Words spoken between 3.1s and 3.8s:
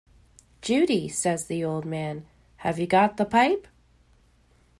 the pipe?"